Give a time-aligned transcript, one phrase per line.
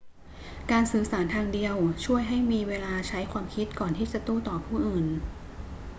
[0.71, 5.07] การสื่อสารทางเดียวช่วยให้มีเวลาใช้ความคิดก่อนที่จะโต้ตอบผู้อื่น